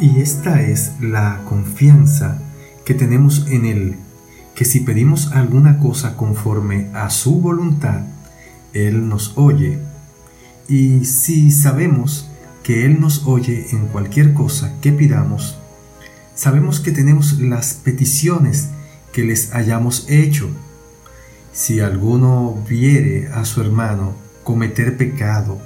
Y 0.00 0.20
esta 0.20 0.62
es 0.62 0.92
la 0.98 1.42
confianza 1.46 2.38
que 2.86 2.94
tenemos 2.94 3.46
en 3.48 3.66
Él, 3.66 3.96
que 4.54 4.64
si 4.64 4.80
pedimos 4.80 5.32
alguna 5.32 5.78
cosa 5.78 6.16
conforme 6.16 6.88
a 6.94 7.10
su 7.10 7.38
voluntad, 7.38 8.06
Él 8.72 9.10
nos 9.10 9.36
oye. 9.36 9.78
Y 10.68 11.04
si 11.04 11.50
sabemos 11.50 12.30
que 12.62 12.86
Él 12.86 12.98
nos 12.98 13.26
oye 13.26 13.66
en 13.72 13.88
cualquier 13.88 14.32
cosa 14.32 14.72
que 14.80 14.90
pidamos, 14.90 15.58
sabemos 16.34 16.80
que 16.80 16.92
tenemos 16.92 17.38
las 17.38 17.74
peticiones 17.74 18.70
que 19.12 19.22
les 19.22 19.52
hayamos 19.52 20.08
hecho. 20.08 20.48
Si 21.52 21.80
alguno 21.80 22.56
viere 22.66 23.28
a 23.34 23.44
su 23.44 23.60
hermano 23.60 24.14
cometer 24.44 24.96
pecado 24.96 25.60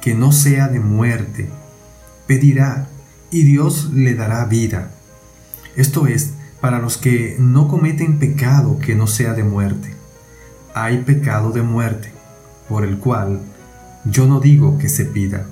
que 0.00 0.14
no 0.14 0.32
sea 0.32 0.66
de 0.66 0.80
muerte, 0.80 1.48
pedirá 2.26 2.88
y 3.36 3.42
Dios 3.42 3.90
le 3.92 4.14
dará 4.14 4.46
vida. 4.46 4.92
Esto 5.76 6.06
es, 6.06 6.30
para 6.62 6.78
los 6.78 6.96
que 6.96 7.36
no 7.38 7.68
cometen 7.68 8.18
pecado 8.18 8.78
que 8.78 8.94
no 8.94 9.06
sea 9.06 9.34
de 9.34 9.44
muerte. 9.44 9.94
Hay 10.72 11.02
pecado 11.02 11.50
de 11.50 11.60
muerte, 11.60 12.12
por 12.66 12.82
el 12.82 12.98
cual 12.98 13.42
yo 14.06 14.26
no 14.26 14.40
digo 14.40 14.78
que 14.78 14.88
se 14.88 15.04
pida. 15.04 15.44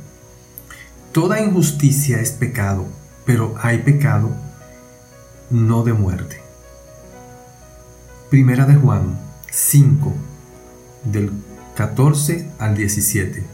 Toda 1.12 1.42
injusticia 1.42 2.20
es 2.20 2.30
pecado, 2.30 2.86
pero 3.27 3.55
hay 3.60 3.78
pecado 3.78 4.30
no 5.50 5.84
de 5.84 5.92
muerte. 5.92 6.40
Primera 8.30 8.64
de 8.64 8.77
Juan 8.77 9.20
5, 9.50 10.10
del 11.05 11.30
14 11.77 12.50
al 12.58 12.77
17. 12.77 13.44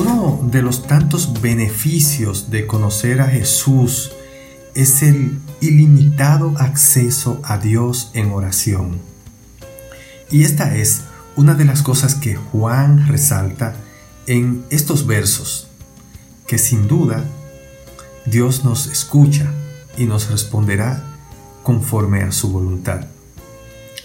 Uno 0.00 0.40
de 0.50 0.62
los 0.62 0.86
tantos 0.86 1.42
beneficios 1.42 2.48
de 2.48 2.66
conocer 2.66 3.20
a 3.20 3.28
Jesús 3.28 4.12
es 4.74 5.02
el 5.02 5.38
ilimitado 5.60 6.54
acceso 6.56 7.38
a 7.44 7.58
Dios 7.58 8.10
en 8.14 8.30
oración. 8.32 8.98
Y 10.30 10.44
esta 10.44 10.74
es 10.74 11.02
una 11.36 11.52
de 11.52 11.66
las 11.66 11.82
cosas 11.82 12.14
que 12.14 12.34
Juan 12.34 13.08
resalta 13.08 13.74
en 14.26 14.64
estos 14.70 15.06
versos, 15.06 15.68
que 16.46 16.56
sin 16.56 16.88
duda 16.88 17.22
Dios 18.24 18.64
nos 18.64 18.86
escucha 18.86 19.52
y 19.98 20.06
nos 20.06 20.30
responderá 20.30 21.04
conforme 21.62 22.22
a 22.22 22.32
su 22.32 22.50
voluntad. 22.50 23.04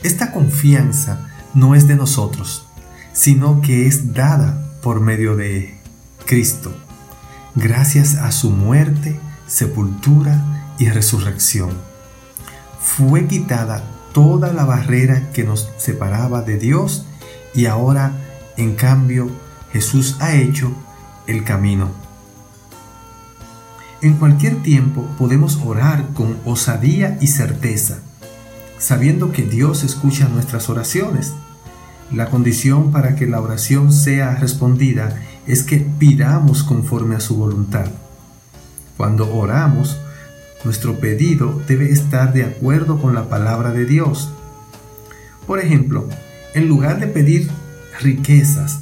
Esta 0.03 0.33
confianza 0.33 1.29
no 1.53 1.73
es 1.73 1.87
de 1.87 1.95
nosotros, 1.95 2.65
sino 3.13 3.61
que 3.61 3.87
es 3.87 4.13
dada 4.13 4.73
por 4.81 4.99
medio 4.99 5.37
de 5.37 5.74
Cristo, 6.25 6.73
gracias 7.53 8.15
a 8.15 8.31
su 8.31 8.49
muerte, 8.49 9.19
sepultura 9.45 10.73
y 10.79 10.89
resurrección. 10.89 11.69
Fue 12.81 13.27
quitada 13.27 13.83
toda 14.11 14.51
la 14.51 14.65
barrera 14.65 15.29
que 15.33 15.43
nos 15.43 15.69
separaba 15.77 16.41
de 16.41 16.57
Dios 16.57 17.05
y 17.53 17.67
ahora, 17.67 18.13
en 18.57 18.75
cambio, 18.75 19.29
Jesús 19.71 20.17
ha 20.19 20.33
hecho 20.33 20.71
el 21.27 21.43
camino. 21.43 21.91
En 24.01 24.15
cualquier 24.15 24.63
tiempo 24.63 25.05
podemos 25.19 25.59
orar 25.63 26.07
con 26.13 26.37
osadía 26.43 27.19
y 27.21 27.27
certeza, 27.27 27.99
sabiendo 28.79 29.31
que 29.31 29.43
Dios 29.43 29.83
escucha 29.83 30.27
nuestras 30.27 30.69
oraciones. 30.69 31.33
La 32.11 32.29
condición 32.29 32.91
para 32.91 33.15
que 33.15 33.27
la 33.27 33.41
oración 33.41 33.91
sea 33.91 34.35
respondida 34.35 35.15
es 35.47 35.63
que 35.63 35.77
pidamos 35.77 36.63
conforme 36.63 37.15
a 37.15 37.19
su 37.19 37.35
voluntad. 37.35 37.87
Cuando 38.97 39.33
oramos, 39.33 39.97
nuestro 40.63 40.99
pedido 40.99 41.61
debe 41.67 41.91
estar 41.91 42.33
de 42.33 42.43
acuerdo 42.43 42.99
con 42.99 43.13
la 43.13 43.29
palabra 43.29 43.71
de 43.71 43.85
Dios. 43.85 44.31
Por 45.45 45.59
ejemplo, 45.59 46.09
en 46.53 46.67
lugar 46.67 46.99
de 46.99 47.07
pedir 47.07 47.49
riquezas, 48.01 48.79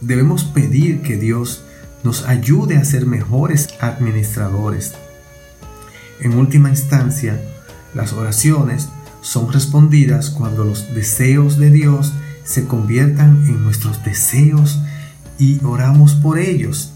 debemos 0.00 0.44
pedir 0.44 1.02
que 1.02 1.16
Dios 1.16 1.62
nos 2.02 2.26
ayude 2.26 2.76
a 2.76 2.84
ser 2.84 3.06
mejores 3.06 3.68
administradores. 3.80 4.94
En 6.20 6.34
última 6.34 6.70
instancia, 6.70 7.40
las 7.94 8.12
oraciones 8.12 8.88
son 9.20 9.52
respondidas 9.52 10.30
cuando 10.30 10.64
los 10.64 10.92
deseos 10.94 11.58
de 11.58 11.70
Dios 11.70 12.12
se 12.44 12.66
conviertan 12.66 13.44
en 13.46 13.62
nuestros 13.62 14.02
deseos 14.04 14.80
y 15.38 15.62
oramos 15.64 16.14
por 16.14 16.38
ellos. 16.38 16.92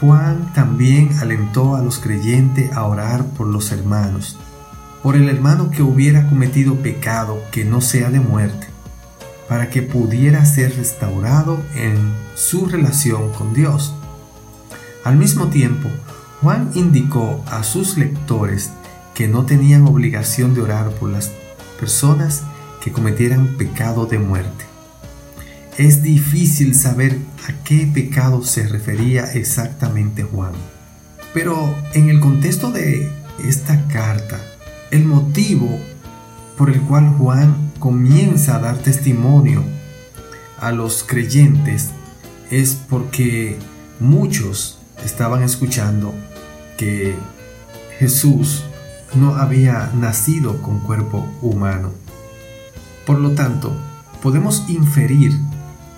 Juan 0.00 0.52
también 0.54 1.10
alentó 1.20 1.76
a 1.76 1.82
los 1.82 1.98
creyentes 1.98 2.72
a 2.72 2.84
orar 2.84 3.24
por 3.26 3.46
los 3.46 3.70
hermanos, 3.70 4.38
por 5.02 5.14
el 5.14 5.28
hermano 5.28 5.70
que 5.70 5.82
hubiera 5.82 6.26
cometido 6.28 6.76
pecado 6.76 7.42
que 7.52 7.64
no 7.64 7.80
sea 7.80 8.10
de 8.10 8.20
muerte, 8.20 8.66
para 9.46 9.68
que 9.68 9.82
pudiera 9.82 10.44
ser 10.46 10.74
restaurado 10.76 11.62
en 11.74 12.14
su 12.34 12.66
relación 12.66 13.30
con 13.32 13.52
Dios. 13.52 13.94
Al 15.04 15.16
mismo 15.16 15.48
tiempo, 15.48 15.88
Juan 16.40 16.70
indicó 16.74 17.44
a 17.50 17.62
sus 17.62 17.98
lectores 17.98 18.70
que 19.14 19.28
no 19.28 19.44
tenían 19.44 19.86
obligación 19.86 20.54
de 20.54 20.62
orar 20.62 20.90
por 20.92 21.10
las 21.10 21.30
personas 21.78 22.42
que 22.82 22.90
cometieran 22.90 23.58
pecado 23.58 24.06
de 24.06 24.18
muerte. 24.18 24.69
Es 25.78 26.02
difícil 26.02 26.74
saber 26.74 27.18
a 27.48 27.64
qué 27.64 27.88
pecado 27.92 28.42
se 28.44 28.66
refería 28.66 29.24
exactamente 29.32 30.22
Juan. 30.22 30.52
Pero 31.32 31.74
en 31.94 32.10
el 32.10 32.20
contexto 32.20 32.70
de 32.70 33.08
esta 33.44 33.86
carta, 33.88 34.40
el 34.90 35.04
motivo 35.04 35.78
por 36.58 36.70
el 36.70 36.80
cual 36.82 37.08
Juan 37.16 37.72
comienza 37.78 38.56
a 38.56 38.58
dar 38.58 38.78
testimonio 38.78 39.64
a 40.58 40.72
los 40.72 41.02
creyentes 41.02 41.90
es 42.50 42.74
porque 42.74 43.58
muchos 44.00 44.78
estaban 45.04 45.42
escuchando 45.42 46.12
que 46.76 47.14
Jesús 47.98 48.64
no 49.14 49.36
había 49.36 49.90
nacido 49.94 50.60
con 50.62 50.80
cuerpo 50.80 51.26
humano. 51.40 51.92
Por 53.06 53.18
lo 53.18 53.32
tanto, 53.32 53.72
podemos 54.22 54.64
inferir 54.68 55.38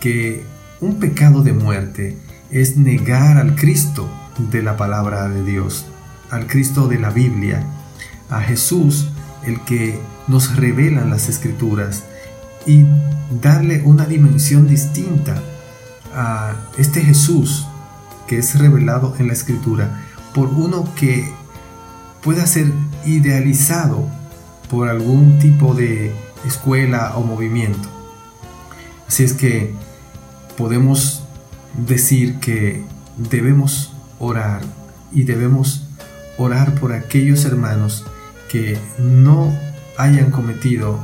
que 0.03 0.43
un 0.81 0.99
pecado 0.99 1.45
de 1.45 1.53
muerte 1.53 2.17
es 2.51 2.77
negar 2.77 3.39
al 3.39 3.55
Cristo 3.55 4.11
de 4.51 4.61
la 4.61 4.77
palabra 4.77 5.29
de 5.29 5.45
Dios, 5.45 5.87
al 6.29 6.49
Cristo 6.49 6.89
de 6.89 6.99
la 6.99 7.11
Biblia, 7.11 7.65
a 8.29 8.41
Jesús, 8.41 9.11
el 9.47 9.61
que 9.61 10.01
nos 10.27 10.57
revela 10.57 11.05
las 11.05 11.29
escrituras, 11.29 12.03
y 12.67 12.85
darle 13.41 13.83
una 13.85 14.07
dimensión 14.07 14.67
distinta 14.67 15.41
a 16.13 16.57
este 16.79 17.01
Jesús 17.01 17.69
que 18.27 18.39
es 18.39 18.59
revelado 18.59 19.15
en 19.21 19.29
la 19.29 19.35
escritura 19.35 20.03
por 20.35 20.49
uno 20.49 20.93
que 20.97 21.33
pueda 22.23 22.45
ser 22.49 22.73
idealizado 23.07 24.09
por 24.69 24.89
algún 24.89 25.39
tipo 25.39 25.75
de 25.75 26.13
escuela 26.45 27.13
o 27.15 27.23
movimiento. 27.23 27.89
Así 29.07 29.23
es 29.23 29.35
que 29.35 29.92
podemos 30.57 31.23
decir 31.87 32.39
que 32.39 32.83
debemos 33.17 33.93
orar 34.19 34.63
y 35.13 35.25
debemos 35.25 35.87
orar 36.39 36.75
por 36.75 36.93
aquellos 36.93 37.45
hermanos 37.45 38.05
que 38.51 38.79
no 38.99 39.53
hayan 39.97 40.31
cometido 40.31 40.99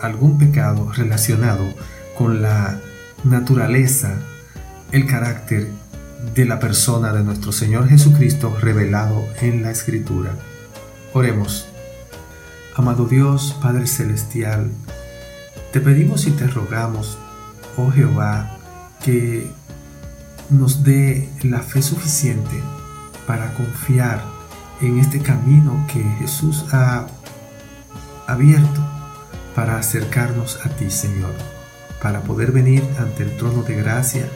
algún 0.00 0.38
pecado 0.38 0.92
relacionado 0.92 1.64
con 2.18 2.42
la 2.42 2.80
naturaleza, 3.24 4.14
el 4.92 5.06
carácter 5.06 5.68
de 6.34 6.44
la 6.44 6.58
persona 6.58 7.12
de 7.12 7.22
nuestro 7.22 7.52
Señor 7.52 7.88
Jesucristo 7.88 8.56
revelado 8.60 9.26
en 9.40 9.62
la 9.62 9.70
Escritura. 9.70 10.32
Oremos. 11.12 11.66
Amado 12.74 13.06
Dios, 13.06 13.56
Padre 13.62 13.86
Celestial, 13.86 14.70
te 15.72 15.80
pedimos 15.80 16.26
y 16.26 16.30
te 16.32 16.46
rogamos, 16.46 17.16
oh 17.78 17.90
Jehová, 17.90 18.55
que 19.06 19.48
nos 20.50 20.82
dé 20.82 21.30
la 21.44 21.60
fe 21.60 21.80
suficiente 21.80 22.60
para 23.24 23.54
confiar 23.54 24.20
en 24.80 24.98
este 24.98 25.20
camino 25.20 25.86
que 25.86 26.02
Jesús 26.18 26.64
ha 26.72 27.06
abierto 28.26 28.84
para 29.54 29.78
acercarnos 29.78 30.58
a 30.66 30.70
ti, 30.70 30.90
Señor, 30.90 31.32
para 32.02 32.22
poder 32.22 32.50
venir 32.50 32.82
ante 32.98 33.22
el 33.22 33.36
trono 33.36 33.62
de 33.62 33.76
gracia 33.76 34.28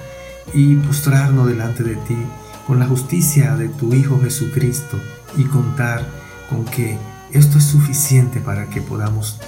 y 0.54 0.76
postrarnos 0.76 1.48
delante 1.48 1.82
de 1.82 1.96
ti 1.96 2.16
con 2.64 2.78
la 2.78 2.86
justicia 2.86 3.56
de 3.56 3.70
tu 3.70 3.92
Hijo 3.92 4.20
Jesucristo 4.20 5.00
y 5.36 5.44
contar 5.44 6.06
con 6.48 6.64
que 6.64 6.96
esto 7.32 7.58
es 7.58 7.64
suficiente 7.64 8.40
para 8.40 8.66
que 8.66 8.80
podamos 8.80 9.40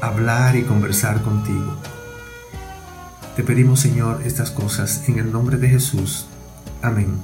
hablar 0.00 0.54
y 0.54 0.62
conversar 0.62 1.22
contigo. 1.22 1.76
Te 3.38 3.44
pedimos, 3.44 3.78
Señor, 3.78 4.22
estas 4.24 4.50
cosas 4.50 5.08
en 5.08 5.20
el 5.20 5.30
nombre 5.30 5.58
de 5.58 5.68
Jesús. 5.68 6.26
Amén. 6.82 7.20